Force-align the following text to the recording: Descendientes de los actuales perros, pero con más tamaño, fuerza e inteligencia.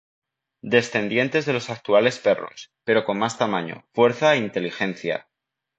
Descendientes 0.63 1.45
de 1.45 1.53
los 1.53 1.69
actuales 1.69 2.17
perros, 2.17 2.71
pero 2.83 3.05
con 3.05 3.19
más 3.19 3.37
tamaño, 3.37 3.85
fuerza 3.93 4.33
e 4.33 4.37
inteligencia. 4.37 5.27